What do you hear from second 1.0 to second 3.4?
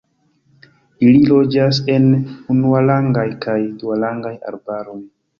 Ili loĝas en unuarangaj